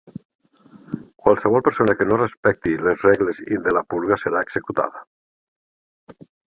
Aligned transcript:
Qualsevol 1.25 1.63
persona 1.67 1.95
que 1.99 2.07
no 2.13 2.19
respecti 2.23 2.75
les 2.89 3.07
regles 3.11 3.45
de 3.69 3.77
la 3.81 3.87
purga 3.95 4.21
serà 4.25 4.45
executada. 4.49 5.09